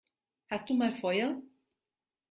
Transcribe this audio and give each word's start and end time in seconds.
Hast 0.49 0.67
du 0.67 0.73
mal 0.73 0.91
Feuer? 0.93 1.39